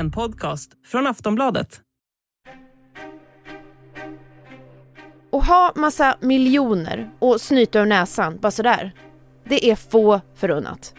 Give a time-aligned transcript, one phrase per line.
[0.00, 1.80] En podcast från Aftonbladet.
[5.30, 8.92] Och ha massa miljoner och snyta ur näsan bara sådär.
[9.44, 10.94] Det är få förunnat.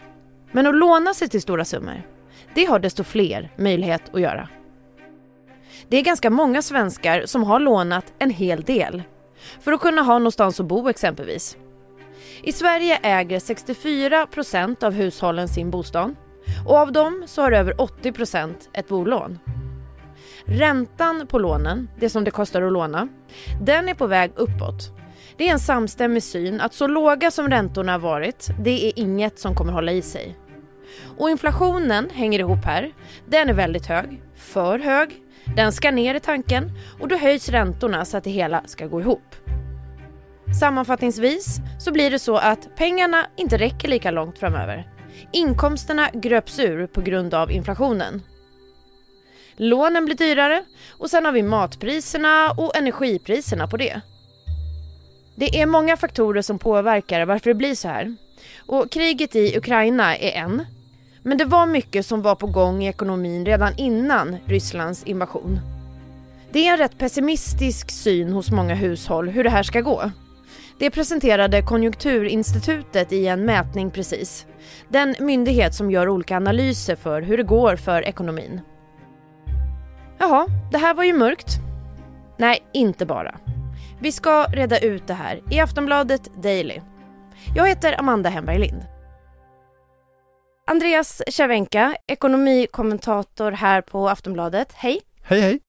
[0.52, 2.02] Men att låna sig till stora summor,
[2.54, 4.48] det har desto fler möjlighet att göra.
[5.88, 9.02] Det är ganska många svenskar som har lånat en hel del.
[9.60, 11.56] För att kunna ha någonstans att bo exempelvis.
[12.42, 16.14] I Sverige äger 64 procent av hushållen sin bostad
[16.66, 19.38] och av dem så har över 80 procent ett bolån.
[20.44, 23.08] Räntan på lånen, det som det kostar att låna,
[23.60, 24.90] den är på väg uppåt.
[25.36, 29.38] Det är en samstämmig syn att så låga som räntorna har varit, det är inget
[29.38, 30.36] som kommer hålla i sig.
[31.18, 32.92] Och inflationen hänger ihop här.
[33.26, 35.10] Den är väldigt hög, för hög.
[35.56, 39.00] Den ska ner i tanken och då höjs räntorna så att det hela ska gå
[39.00, 39.34] ihop.
[40.60, 44.88] Sammanfattningsvis så blir det så att pengarna inte räcker lika långt framöver.
[45.32, 48.22] Inkomsterna gröps ur på grund av inflationen.
[49.56, 54.00] Lånen blir dyrare och sen har vi matpriserna och energipriserna på det.
[55.34, 58.16] Det är många faktorer som påverkar varför det blir så här.
[58.66, 60.66] Och kriget i Ukraina är en.
[61.22, 65.60] Men det var mycket som var på gång i ekonomin redan innan Rysslands invasion.
[66.52, 70.10] Det är en rätt pessimistisk syn hos många hushåll hur det här ska gå.
[70.82, 74.46] Det presenterade Konjunkturinstitutet i en mätning precis.
[74.88, 78.60] Den myndighet som gör olika analyser för hur det går för ekonomin.
[80.18, 81.48] Jaha, det här var ju mörkt.
[82.38, 83.38] Nej, inte bara.
[84.00, 86.80] Vi ska reda ut det här i Aftonbladet Daily.
[87.56, 88.82] Jag heter Amanda Hemberg Lind.
[90.66, 94.72] Andreas Cervenka, ekonomikommentator här på Aftonbladet.
[94.72, 95.00] Hej!
[95.22, 95.60] Hej hej!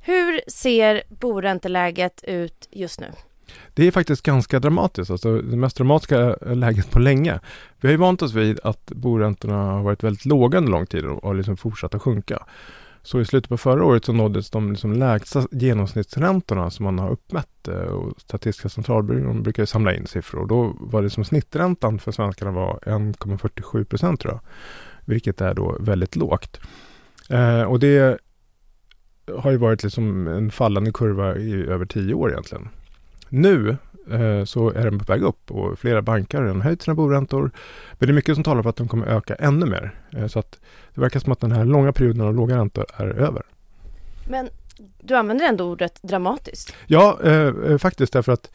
[0.00, 3.12] Hur ser boränteläget ut just nu?
[3.74, 7.40] Det är faktiskt ganska dramatiskt, alltså det mest dramatiska läget på länge.
[7.80, 11.04] Vi har ju vant oss vid att boräntorna har varit väldigt låga under lång tid
[11.04, 12.42] och har liksom fortsatt att sjunka.
[13.02, 17.10] Så i slutet på förra året så nåddes de liksom lägsta genomsnittsräntorna som man har
[17.10, 17.68] uppmätt.
[17.68, 20.40] Eh, och Statistiska centralbyrån brukar samla in siffror.
[20.40, 24.40] Och då var det som snitträntan för svenskarna var 1,47 procent tror jag.
[25.04, 26.60] Vilket är då väldigt lågt.
[27.28, 28.18] Eh, och det
[29.36, 32.68] har ju varit liksom en fallande kurva i över tio år egentligen.
[33.28, 33.76] Nu
[34.10, 37.50] eh, så är den på väg upp och flera banker har redan höjt sina boräntor.
[37.98, 39.94] Men det är mycket som talar för att de kommer öka ännu mer.
[40.16, 40.58] Eh, så att
[40.94, 43.42] det verkar som att den här långa perioden av låga räntor är över.
[44.28, 44.48] Men
[45.00, 46.74] du använder ändå ordet dramatiskt.
[46.86, 48.50] Ja, eh, faktiskt därför att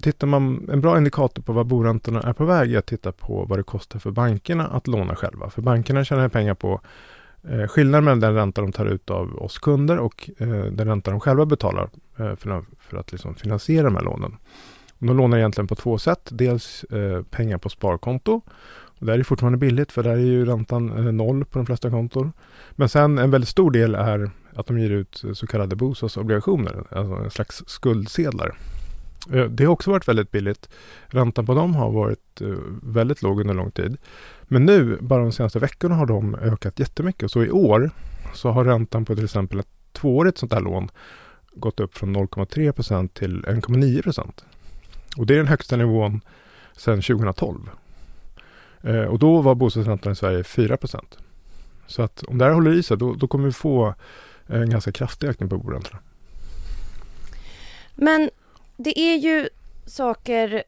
[0.00, 3.44] Tittar man, en bra indikator på vad boräntorna är på väg är att titta på
[3.44, 5.50] vad det kostar för bankerna att låna själva.
[5.50, 6.80] För bankerna tjänar pengar på
[7.48, 11.10] eh, skillnaden mellan den ränta de tar ut av oss kunder och eh, den ränta
[11.10, 14.36] de själva betalar eh, för, för, att liksom finansiera de här lånen.
[14.98, 16.28] Och de lånar egentligen på två sätt.
[16.32, 18.40] Dels eh, pengar på sparkonto.
[19.02, 21.66] Och där är det fortfarande billigt för där är ju räntan eh, noll på de
[21.66, 22.32] flesta kontor.
[22.70, 26.84] Men sen en väldigt stor del är att de ger ut eh, så kallade bostadsobligationer,
[26.90, 28.56] alltså en slags skuldsedlar.
[29.30, 30.68] Eh, det har också varit väldigt billigt.
[31.06, 32.48] Räntan på dem har varit eh,
[32.82, 33.96] väldigt låg under lång tid.
[34.42, 37.30] Men nu, bara de senaste veckorna, har de ökat jättemycket.
[37.30, 37.90] Så i år
[38.34, 40.90] så har räntan på till exempel ett tvåårigt sånt här lån
[41.54, 44.44] gått upp från 0,3 procent till 1,9 procent.
[45.16, 46.20] Och det är den högsta nivån
[46.76, 47.70] sedan 2012.
[48.80, 51.18] Eh, och då var bostadsräntan i Sverige 4 procent.
[51.86, 53.94] Så att om det här håller i sig, då, då kommer vi få
[54.46, 55.98] en ganska kraftig ökning på boräntorna.
[57.94, 58.30] Men
[58.82, 59.48] det är ju
[59.86, 60.62] saker,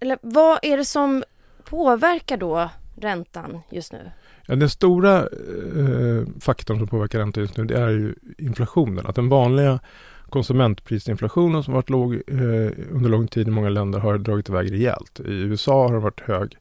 [0.00, 1.24] eller vad är det som
[1.64, 4.10] påverkar då räntan just nu?
[4.46, 9.06] Ja, den stora eh, faktorn som påverkar räntan just nu det är ju inflationen.
[9.06, 9.80] Att den vanliga
[10.28, 15.20] konsumentprisinflationen som varit låg eh, under lång tid i många länder har dragit iväg rejält.
[15.20, 16.56] I USA har den varit hög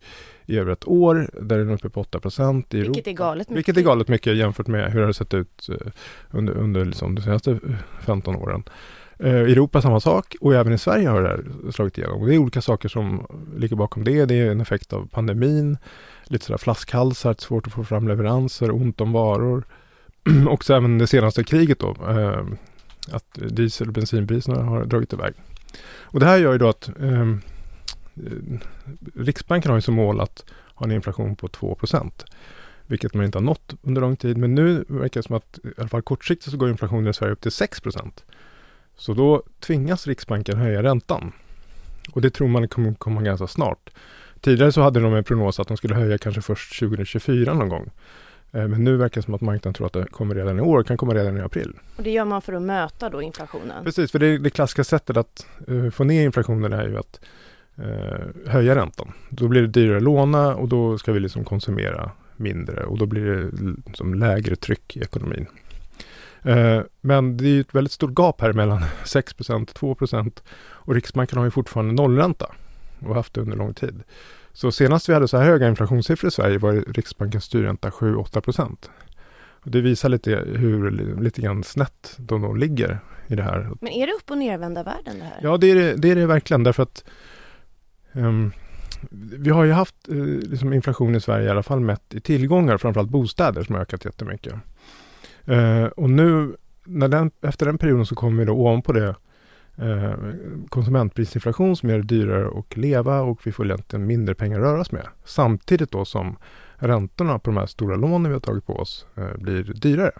[0.45, 2.73] i över ett år, där är den uppe på 8 procent.
[2.73, 3.57] Vilket är galet mycket.
[3.57, 5.91] Vilket är galet mycket jämfört med hur det har sett ut eh,
[6.31, 7.59] under, under liksom de senaste
[8.05, 8.63] 15 åren.
[9.19, 12.25] I Europa samma sak och även i Sverige har det här slagit igenom.
[12.25, 13.27] Det är olika saker som
[13.57, 14.25] ligger bakom det.
[14.25, 15.77] Det är en effekt av pandemin,
[16.23, 19.63] lite sådär flaskhalsar, svårt att få fram leveranser, ont om varor.
[20.49, 22.43] och även det senaste kriget då, eh,
[23.11, 25.33] att diesel och bensinpriserna har dragit iväg.
[26.01, 27.35] Och det här gör ju då att eh,
[29.15, 30.45] Riksbanken har ju som mål att
[30.75, 32.11] ha en inflation på 2%
[32.87, 34.37] vilket man inte har nått under lång tid.
[34.37, 37.33] Men nu verkar det som att i alla fall kortsiktigt så går inflationen i Sverige
[37.33, 37.81] upp till 6
[38.97, 41.31] så då tvingas Riksbanken höja räntan.
[42.11, 43.89] Och det tror man kommer komma ganska snart.
[44.41, 47.91] Tidigare så hade de en prognos att de skulle höja kanske först 2024 någon gång.
[48.51, 50.83] Eh, men nu verkar det som att marknaden tror att det kommer redan i år,
[50.83, 51.73] kan komma redan i april.
[51.95, 53.83] Och det gör man för att möta då inflationen?
[53.83, 57.19] Precis, för det, det klassiska sättet att uh, få ner inflationen är ju att
[57.79, 59.11] uh, höja räntan.
[59.29, 63.05] Då blir det dyrare att låna och då ska vi liksom konsumera mindre och då
[63.05, 63.51] blir det
[63.93, 65.45] som lägre tryck i ekonomin.
[66.45, 71.45] Eh, men det är ett väldigt stort gap här mellan 6% 2% och Riksbanken har
[71.45, 72.51] ju fortfarande nollränta
[72.99, 74.03] och haft det under lång tid.
[74.53, 78.75] Så senast vi hade så här höga inflationssiffror i Sverige var Riksbankens styrränta 7-8%
[79.63, 83.71] Det visar lite hur lite grann snett de, de ligger i det här.
[83.81, 85.39] Men är det upp och nervända världen det här?
[85.41, 87.03] Ja, det är det, det, är det verkligen därför att
[88.11, 88.51] um,
[89.11, 92.77] vi har ju haft uh, liksom inflation i Sverige i alla fall mätt i tillgångar,
[92.77, 94.53] framförallt bostäder som har ökat jättemycket.
[95.49, 99.15] Uh, och nu när den, efter den perioden så kommer vi då ovanpå det
[99.81, 100.13] uh,
[100.69, 104.81] konsumentprisinflation som gör det dyrare att leva och vi får egentligen mindre pengar att röra
[104.81, 105.07] oss med.
[105.25, 106.37] Samtidigt då som
[106.75, 109.05] räntorna på de här stora lånen vi har tagit på oss
[109.35, 110.11] blir dyrare.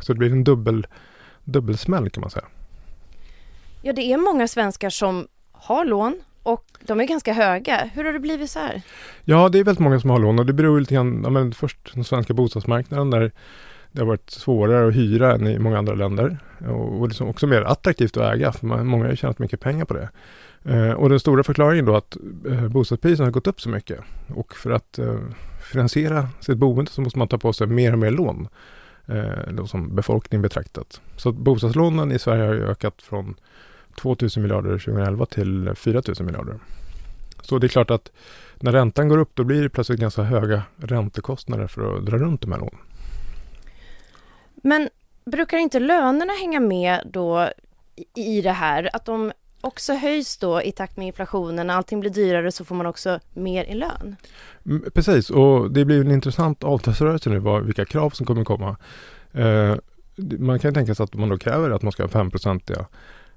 [0.00, 0.86] Så det blir en dubbel
[1.44, 2.44] dubbelsmäll kan man säga.
[3.82, 7.90] Ja, det är många svenskar som har lån och de är ganska höga.
[7.94, 8.82] Hur har det blivit så här?
[9.24, 11.52] Ja, det är väldigt många som har lån och det beror lite grann, ja, men
[11.52, 13.32] först den svenska bostadsmarknaden där
[13.92, 16.38] det har varit svårare att hyra än i många andra länder
[16.68, 19.84] och, och liksom också mer attraktivt att äga för man, många har tjänat mycket pengar
[19.84, 20.08] på det.
[20.64, 22.16] Eh, och den stora förklaringen då att
[22.48, 24.00] eh, bostadspriserna har gått upp så mycket
[24.34, 25.18] och för att eh,
[25.72, 28.48] finansiera sitt boende så måste man ta på sig mer och mer lån
[29.06, 31.00] eh, som befolkning betraktat.
[31.16, 33.34] Så bostadslånen i Sverige har ökat från
[34.00, 36.58] 2 000 miljarder 2011 till 4 000 miljarder.
[37.42, 38.10] Så det är klart att
[38.60, 42.40] när räntan går upp då blir det plötsligt ganska höga räntekostnader för att dra runt
[42.40, 42.78] de här lånen.
[44.62, 44.88] Men
[45.24, 47.48] brukar inte lönerna hänga med då
[48.14, 48.90] i det här?
[48.92, 51.66] Att de också höjs då i takt med inflationen.
[51.66, 54.16] När allting blir dyrare så får man också mer i lön.
[54.66, 58.76] Mm, precis, och det blir en intressant avtalsrörelse nu, vad, vilka krav som kommer komma.
[59.32, 59.74] Eh,
[60.38, 62.86] man kan tänka sig att man då kräver att man ska ha 5-procentiga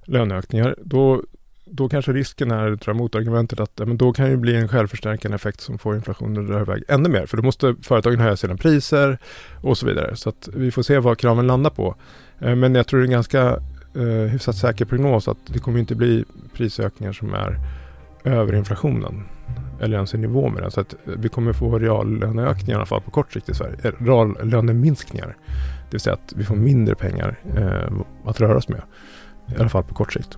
[0.06, 0.76] löneökningar.
[0.84, 1.24] Då,
[1.72, 5.36] då kanske risken är, tror jag, motargumentet att men då kan det bli en självförstärkande
[5.36, 7.26] effekt som får inflationen att dra iväg ännu mer.
[7.26, 9.18] För då måste företagen höja sina priser
[9.62, 10.16] och så vidare.
[10.16, 11.96] Så att vi får se vad kraven landar på.
[12.40, 13.60] Eh, men jag tror det är en ganska
[13.96, 17.58] eh, hyfsat säker prognos att det kommer inte bli prisökningar som är
[18.24, 19.24] över inflationen
[19.82, 20.72] eller ens i nivå med den.
[20.72, 23.78] Så att eh, vi kommer få reallöneökningar i alla fall på kort sikt i Sverige.
[23.84, 25.38] Eh, reallöneminskningar.
[25.84, 27.92] Det vill säga att vi får mindre pengar eh,
[28.26, 28.82] att röra oss med.
[29.58, 30.38] I alla fall på kort sikt.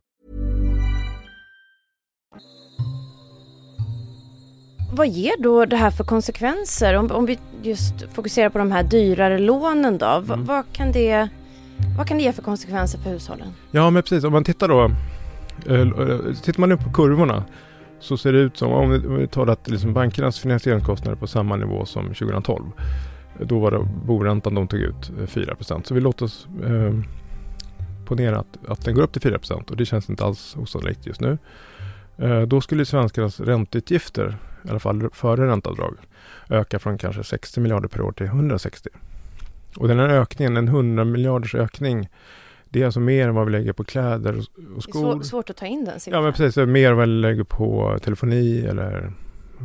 [4.93, 6.93] Vad ger då det här för konsekvenser?
[6.93, 10.05] Om, om vi just fokuserar på de här dyrare lånen då.
[10.05, 10.45] Mm.
[10.45, 11.29] Vad, kan det,
[11.97, 13.47] vad kan det ge för konsekvenser för hushållen?
[13.71, 14.23] Ja, men precis.
[14.23, 14.83] Om man tittar då.
[15.67, 15.87] Eh,
[16.43, 17.43] tittar man nu på kurvorna
[17.99, 21.27] så ser det ut som, om vi, om vi tar att liksom bankernas finansieringskostnader på
[21.27, 22.65] samma nivå som 2012.
[23.39, 26.93] Då var det boräntan de tog ut 4 eh, Så vi låter oss eh,
[28.05, 31.21] ponera att, att den går upp till 4% och det känns inte alls osannolikt just
[31.21, 31.37] nu.
[32.21, 35.97] Eh, då skulle svenskarnas ränteutgifter, i alla fall före ränteavdrag,
[36.49, 38.89] öka från kanske 60 miljarder per år till 160.
[39.77, 42.09] Och den här ökningen, en 100 miljarders ökning,
[42.69, 44.37] det är alltså mer än vad vi lägger på kläder
[44.75, 45.15] och skor.
[45.15, 46.19] Det är svårt att ta in den siffran.
[46.19, 46.67] Ja, men precis.
[46.67, 49.13] Mer än vad vi lägger på telefoni eller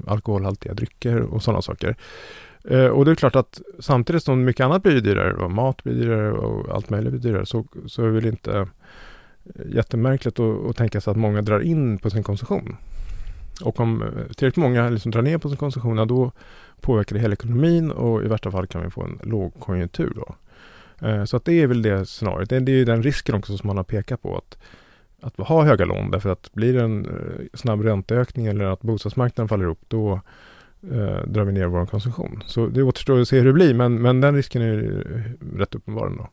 [0.07, 1.97] alkoholhaltiga drycker och sådana saker.
[2.65, 5.95] Eh, och det är klart att samtidigt som mycket annat blir dyrare, och mat blir
[5.95, 8.69] dyrare och allt möjligt blir dyrare, så, så väl inte
[9.67, 12.77] jättemärkligt att, att tänka sig att många drar in på sin konsumtion.
[13.65, 16.33] Och om eh, tillräckligt många liksom drar ner på sin konsumtion, då
[16.81, 20.13] påverkar det hela ekonomin och i värsta fall kan vi få en lågkonjunktur.
[20.15, 20.35] Då.
[21.07, 22.49] Eh, så att det är väl det scenariot.
[22.49, 24.37] Det är den risken också som man har pekat på.
[24.37, 24.59] att
[25.21, 29.49] att ha höga lån därför att blir det en eh, snabb ränteökning eller att bostadsmarknaden
[29.49, 30.21] faller upp då
[30.93, 32.43] eh, drar vi ner vår konsumtion.
[32.47, 34.77] Så det återstår att se hur det blir men, men den risken är
[35.57, 36.29] rätt uppenbar ändå.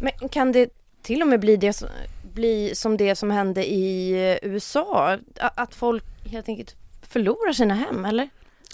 [0.00, 0.70] Men kan det
[1.02, 1.72] till och med bli det
[2.36, 5.18] bli som det som hände i eh, USA?
[5.40, 8.28] Att folk helt enkelt förlorar sina hem, eller?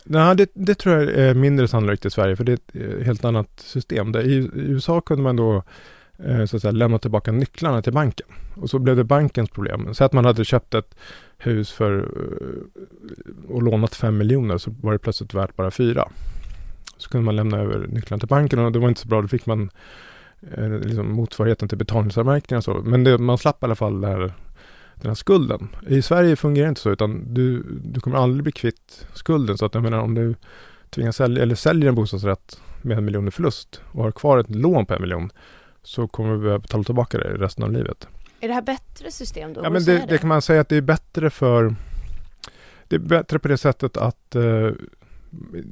[0.05, 3.05] Nej, det, det, tror jag är mindre sannolikt i Sverige, för det är ett eh,
[3.05, 4.13] helt annat system.
[4.13, 5.63] Där I, USA kunde man då
[6.19, 8.27] eh, så att säga, lämna tillbaka nycklarna till banken.
[8.55, 9.95] Och så blev det bankens problem.
[9.95, 10.95] Så att man hade köpt ett
[11.39, 12.09] hus för
[13.49, 16.09] och lånat 5 miljoner så var det plötsligt värt bara 4.
[16.97, 19.23] Så kunde man lämna över nycklarna till banken och det var inte så bra.
[19.23, 19.71] Då fick man
[20.83, 22.75] liksom motsvarigheten till betalningsanmärkningar och så.
[22.75, 24.33] Men det, man slapp i alla fall det här,
[24.95, 25.69] den här skulden.
[25.89, 29.59] I Sverige fungerar det inte så utan du, du kommer aldrig bli kvitt skulden.
[29.59, 30.35] Så att jag menar om du
[30.91, 34.51] tvingas sälja eller säljer en bostadsrätt med en miljon i förlust och har kvar ett
[34.51, 35.31] lån på en miljon
[35.83, 38.09] så kommer du behöva betala tillbaka det resten av livet.
[38.41, 39.61] Är det här bättre system då?
[39.65, 41.75] Ja, men det, det, det, kan man säga att det är bättre för
[42.89, 44.71] Det är bättre på det sättet att eh,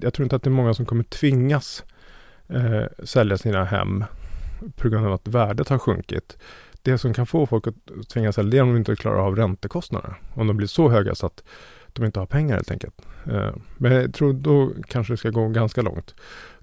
[0.01, 1.85] Jag tror inte att det är många som kommer tvingas
[2.49, 4.05] eh, sälja sina hem
[4.77, 6.39] på grund av att värdet har sjunkit.
[6.83, 9.37] Det som kan få folk att tvingas sälja det är om de inte klarar av
[9.37, 10.17] räntekostnaderna.
[10.35, 11.43] Om de blir så höga så att
[11.93, 12.95] de inte har pengar helt enkelt.
[13.27, 16.15] Eh, men jag tror då kanske det ska gå ganska långt.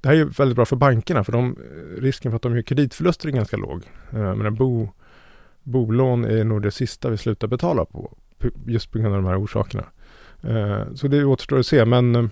[0.02, 2.62] Det här är väldigt bra för bankerna för de, eh, risken för att de gör
[2.62, 3.84] kreditförluster är ganska låg.
[4.12, 4.90] Eh, men bo,
[5.64, 8.18] bolån är nog det sista vi slutar betala på
[8.66, 9.84] just på grund av de här orsakerna.
[10.96, 12.30] Så det återstår att se men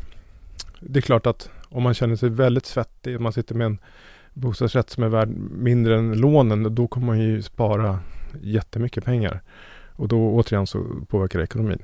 [0.79, 3.77] det är klart att om man känner sig väldigt svettig, man sitter med en
[4.35, 7.99] bostadsrätt som är värd mindre än lånen, då kommer man ju spara
[8.41, 9.41] jättemycket pengar.
[9.95, 11.81] Och då återigen så påverkar det ekonomin.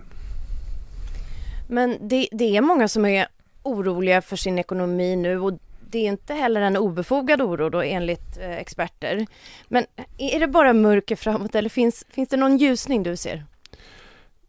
[1.68, 3.28] Men det, det är många som är
[3.64, 5.60] oroliga för sin ekonomi nu och
[5.92, 9.28] det är inte heller en obefogad oro då enligt eh, experter.
[9.68, 9.86] Men
[10.18, 13.46] är det bara mörker framåt eller finns, finns det någon ljusning du ser?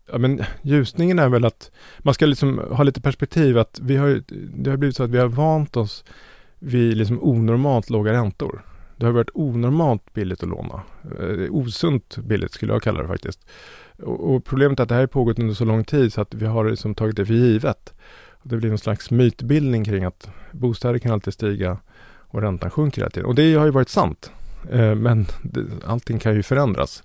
[0.06, 4.22] Ja men ljusningen är väl att man ska liksom ha lite perspektiv att vi har,
[4.62, 6.04] det har blivit så att vi har vant oss
[6.62, 8.62] vid liksom onormalt låga räntor.
[8.96, 10.82] Det har varit onormalt billigt att låna.
[11.20, 13.46] Eh, osunt billigt skulle jag kalla det faktiskt.
[14.02, 16.34] Och, och problemet är att det här har pågått under så lång tid så att
[16.34, 17.94] vi har liksom tagit det för givet.
[18.42, 23.10] Det blir någon slags mytbildning kring att bostäder kan alltid stiga och räntan sjunker hela
[23.10, 23.26] tiden.
[23.26, 24.32] Och det har ju varit sant.
[24.70, 27.02] Eh, men det, allting kan ju förändras.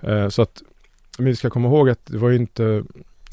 [0.00, 0.62] Eh, så att
[1.18, 2.84] vi ska komma ihåg att det var ju inte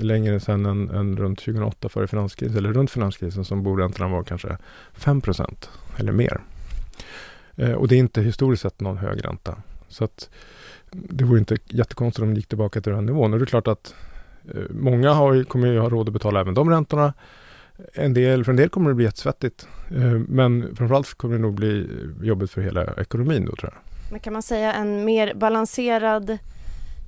[0.01, 4.57] längre sedan än, än runt 2008 före finanskrisen, eller runt finanskrisen som boräntorna var kanske
[4.95, 5.67] 5%
[5.97, 6.41] eller mer.
[7.55, 9.57] Eh, och det är inte historiskt sett någon hög ränta.
[9.87, 10.29] Så att
[10.91, 13.33] det vore inte jättekonstigt om de gick tillbaka till den nivån.
[13.33, 13.95] Och det är klart att
[14.55, 17.13] eh, många har, kommer ju ha råd att betala även de räntorna.
[17.93, 19.67] En del, för en del kommer det bli jättesvettigt.
[19.95, 21.87] Eh, men framförallt kommer det nog bli
[22.21, 24.11] jobbigt för hela ekonomin då tror jag.
[24.11, 26.37] Men kan man säga en mer balanserad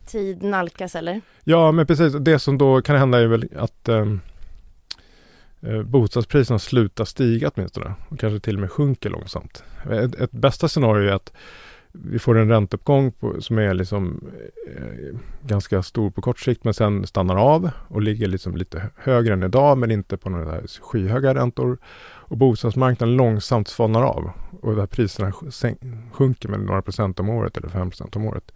[0.05, 1.21] tid nalkas eller?
[1.43, 4.19] Ja men precis, det som då kan hända är väl att ehm,
[5.61, 9.63] eh, bostadspriserna slutar stiga åtminstone och kanske till och med sjunker långsamt.
[9.91, 11.33] Ett, ett bästa scenario är att
[11.95, 14.31] vi får en ränteuppgång på, som är liksom
[14.75, 19.33] eh, ganska stor på kort sikt men sen stannar av och ligger liksom lite högre
[19.33, 21.77] än idag men inte på några skyhöga räntor.
[22.25, 24.31] Och bostadsmarknaden långsamt svalnar av
[24.61, 25.31] och där priserna
[26.11, 28.51] sjunker med några procent om året eller 5 procent om året.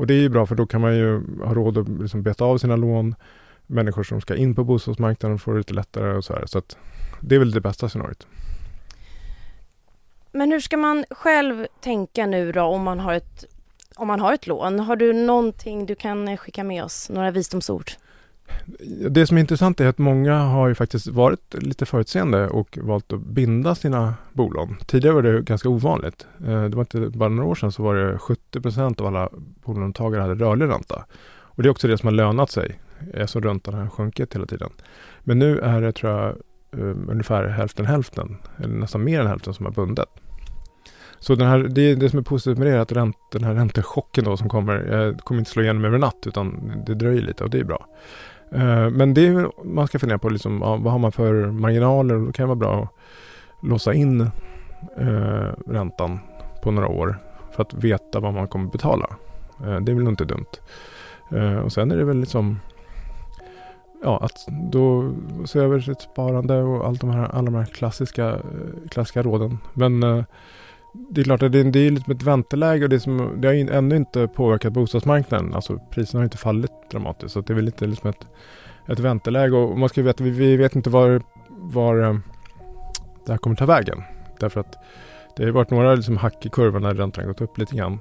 [0.00, 2.44] Och det är ju bra för då kan man ju ha råd att liksom beta
[2.44, 3.14] av sina lån.
[3.66, 6.46] Människor som ska in på bostadsmarknaden får det lite lättare och så här.
[6.46, 6.76] Så att
[7.20, 8.26] det är väl det bästa scenariot.
[10.32, 13.44] Men hur ska man själv tänka nu då om man har ett,
[13.96, 14.80] om man har ett lån?
[14.80, 17.10] Har du någonting du kan skicka med oss?
[17.10, 17.90] Några visdomsord?
[19.10, 23.12] Det som är intressant är att många har ju faktiskt varit lite förutseende och valt
[23.12, 24.76] att binda sina bolån.
[24.86, 26.26] Tidigare var det ganska ovanligt.
[26.46, 29.28] Eh, det var inte bara några år sedan så var det 70% av alla
[29.64, 31.04] bolånetagare hade rörlig ränta.
[31.38, 34.46] Och det är också det som har lönat sig eh, eftersom räntan har sjunkit hela
[34.46, 34.70] tiden.
[35.20, 36.28] Men nu är det tror jag
[36.72, 40.08] eh, ungefär hälften hälften, eller nästan mer än hälften som har bundet.
[41.18, 43.54] Så den här, det, det som är positivt med det är att ränt, den här
[43.54, 47.50] räntechocken då som kommer, kommer inte slå igenom över natt utan det dröjer lite och
[47.50, 47.86] det är bra.
[48.52, 52.14] Eh, men det är, man ska fundera på liksom, ja, vad har man för marginaler
[52.14, 54.20] och då kan det vara bra att låsa in
[54.96, 56.18] eh, räntan
[56.62, 57.18] på några år
[57.52, 59.06] för att veta vad man kommer betala.
[59.64, 60.60] Eh, det är väl inte dumt.
[61.30, 62.58] Eh, och sen är det väl liksom
[64.02, 65.12] ja, att då
[65.44, 69.58] se över sitt sparande och allt de här, alla de här klassiska, eh, klassiska råden.
[69.72, 70.24] Men eh,
[70.92, 73.54] det är klart att det, det är lite ett vänteläge och det, som, det har
[73.54, 75.54] ännu inte påverkat bostadsmarknaden.
[75.54, 77.32] Alltså priserna har inte fallit dramatiskt.
[77.32, 78.26] Så det är väl lite liksom ett,
[78.88, 82.18] ett vänteläge och man ska veta, vi, vi vet inte var, var eh,
[83.26, 84.02] det här kommer ta vägen.
[84.40, 84.76] Därför att
[85.36, 87.98] det har varit några liksom hack i kurvan när räntan gått upp lite grann.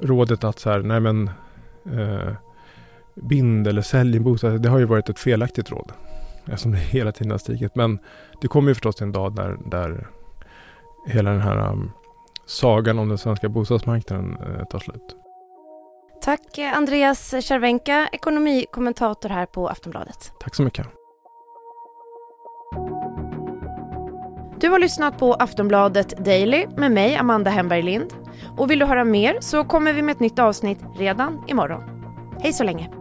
[0.00, 1.30] Rådet att så här, nej men
[1.92, 2.32] eh,
[3.14, 4.62] bind eller sälj en bostad.
[4.62, 5.92] Det har ju varit ett felaktigt råd.
[6.46, 7.74] Eftersom det hela tiden har stigit.
[7.74, 7.98] Men
[8.40, 10.06] det kommer ju förstås en dag där, där
[11.06, 11.90] hela den här um,
[12.46, 15.16] sagan om den svenska bostadsmarknaden uh, tar slut.
[16.22, 20.32] Tack Andreas Cervenka, ekonomikommentator här på Aftonbladet.
[20.40, 20.86] Tack så mycket.
[24.60, 28.14] Du har lyssnat på Aftonbladet Daily med mig, Amanda Hemberg Lind.
[28.56, 31.82] Och vill du höra mer så kommer vi med ett nytt avsnitt redan imorgon.
[32.40, 32.95] Hej så länge!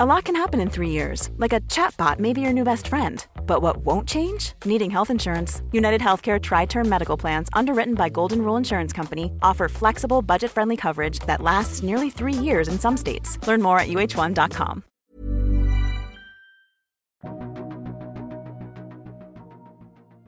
[0.00, 2.86] A lot can happen in three years, like a chatbot may be your new best
[2.86, 3.26] friend.
[3.46, 4.52] But what won't change?
[4.64, 5.60] Needing health insurance.
[5.72, 10.52] United Healthcare Tri Term Medical Plans, underwritten by Golden Rule Insurance Company, offer flexible, budget
[10.52, 13.38] friendly coverage that lasts nearly three years in some states.
[13.48, 14.82] Learn more at uh1.com.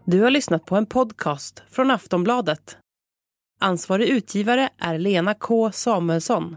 [0.04, 2.76] Du har lyssnat på en podcast från Aftonbladet.
[3.60, 6.56] Ansvarig utgivare är Lena K Samuelsson.